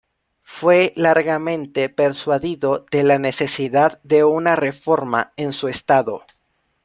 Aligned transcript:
Fue 0.41 0.93
largamente 0.95 1.87
persuadido 1.87 2.87
de 2.89 3.03
la 3.03 3.19
necesidad 3.19 4.01
de 4.01 4.23
una 4.23 4.55
reforma 4.55 5.31
en 5.37 5.53
su 5.53 5.67
estado. 5.67 6.23